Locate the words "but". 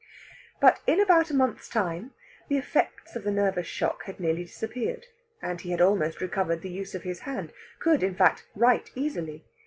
0.59-0.79